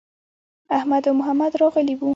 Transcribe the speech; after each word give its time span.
احمد 0.77 1.03
او 1.07 1.13
محمد 1.19 1.53
راغلي 1.61 1.93
وو. 1.95 2.09